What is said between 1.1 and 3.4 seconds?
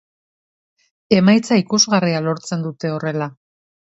Emaitza ikusgarria lortzen dute horrela.